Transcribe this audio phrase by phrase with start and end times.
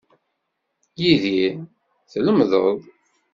[1.11, 1.51] Idir,
[2.11, 2.77] tlemdeḍ.